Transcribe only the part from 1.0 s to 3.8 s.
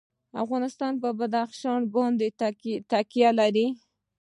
په بدخشان باندې تکیه لري.